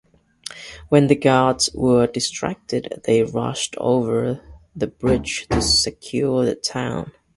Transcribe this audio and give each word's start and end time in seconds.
When 0.89 1.05
the 1.05 1.15
guards 1.15 1.69
were 1.75 2.07
distracted 2.07 3.01
they 3.05 3.21
rushed 3.21 3.75
over 3.77 4.41
the 4.75 4.87
bridge 4.87 5.45
to 5.51 5.61
secure 5.61 6.43
the 6.43 6.55
town. 6.55 7.11